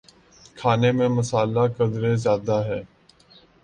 کھانے 0.57 0.91
میں 0.91 1.07
مصالحہ 1.09 1.67
قدرے 1.77 2.15
زیادہ 2.15 2.57
ہے 2.65 2.81